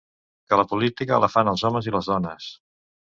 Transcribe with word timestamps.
Que 0.53 0.57
la 0.59 0.63
política 0.71 1.19
la 1.23 1.29
fan 1.33 1.51
els 1.51 1.65
homes 1.69 1.91
i 1.91 1.93
les 1.97 2.09
dones. 2.13 2.49